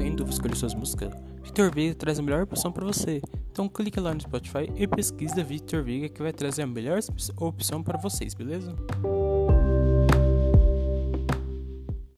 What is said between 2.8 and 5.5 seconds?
você. Então clique lá no Spotify e pesquisa